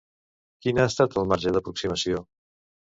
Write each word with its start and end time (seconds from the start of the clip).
Quin 0.65 0.79
ha 0.83 0.87
estat 0.93 1.19
el 1.23 1.31
marge 1.35 1.55
d'aproximació? 1.59 2.27